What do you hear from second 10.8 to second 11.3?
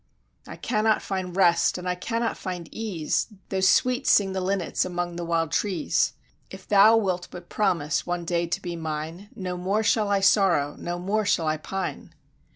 more